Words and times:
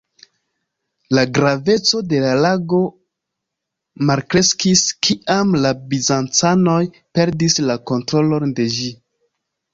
La 1.17 1.25
graveco 1.37 1.99
de 2.13 2.21
la 2.23 2.31
lago 2.45 2.79
malkreskis, 4.11 4.83
kiam 5.09 5.53
la 5.67 5.75
bizancanoj 5.93 6.81
perdis 7.21 7.61
la 7.69 7.79
kontrolon 7.93 8.59
de 8.63 8.69
ĝi. 8.81 8.91